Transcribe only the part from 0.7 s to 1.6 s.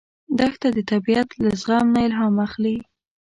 د طبیعت له